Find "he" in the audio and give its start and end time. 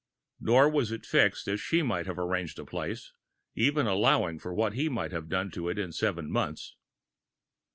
4.73-4.89